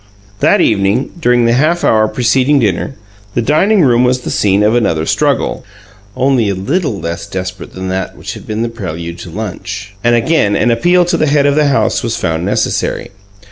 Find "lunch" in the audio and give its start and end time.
9.29-9.93